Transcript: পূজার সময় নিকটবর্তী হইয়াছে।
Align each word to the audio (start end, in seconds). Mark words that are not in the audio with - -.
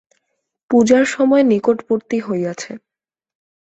পূজার 0.71 1.05
সময় 1.05 1.43
নিকটবর্তী 1.43 2.17
হইয়াছে। 2.19 2.71